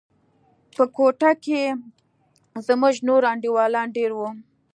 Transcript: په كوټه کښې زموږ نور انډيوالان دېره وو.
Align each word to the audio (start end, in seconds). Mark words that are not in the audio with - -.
په 0.75 0.83
كوټه 0.95 1.31
کښې 1.43 1.63
زموږ 2.67 2.95
نور 3.07 3.21
انډيوالان 3.31 3.87
دېره 3.95 4.15
وو. 4.17 4.29